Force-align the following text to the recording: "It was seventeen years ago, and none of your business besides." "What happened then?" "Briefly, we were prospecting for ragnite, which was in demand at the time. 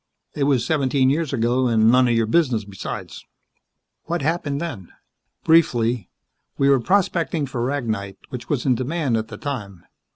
"It 0.33 0.45
was 0.45 0.65
seventeen 0.65 1.11
years 1.11 1.31
ago, 1.31 1.67
and 1.67 1.91
none 1.91 2.07
of 2.07 2.15
your 2.15 2.25
business 2.25 2.65
besides." 2.65 3.23
"What 4.05 4.23
happened 4.23 4.59
then?" 4.59 4.91
"Briefly, 5.43 6.09
we 6.57 6.69
were 6.69 6.79
prospecting 6.79 7.45
for 7.45 7.63
ragnite, 7.63 8.17
which 8.29 8.49
was 8.49 8.65
in 8.65 8.73
demand 8.73 9.15
at 9.15 9.27
the 9.27 9.37
time. 9.37 9.83